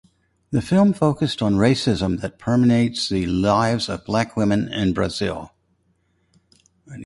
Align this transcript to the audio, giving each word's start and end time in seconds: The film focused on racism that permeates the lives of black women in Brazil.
The 0.49 0.63
film 0.63 0.93
focused 0.93 1.43
on 1.43 1.57
racism 1.57 2.21
that 2.21 2.39
permeates 2.39 3.07
the 3.07 3.27
lives 3.27 3.87
of 3.87 4.03
black 4.03 4.35
women 4.35 4.67
in 4.67 4.93
Brazil. 4.93 5.51